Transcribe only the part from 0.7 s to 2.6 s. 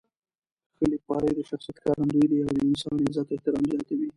ښه لیکوالی د شخصیت ښکارندوی دی او د